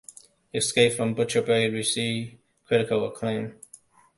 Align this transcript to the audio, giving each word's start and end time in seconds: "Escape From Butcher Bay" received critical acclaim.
"Escape 0.51 0.93
From 0.93 1.13
Butcher 1.13 1.43
Bay" 1.43 1.69
received 1.69 2.39
critical 2.65 3.05
acclaim. 3.07 3.57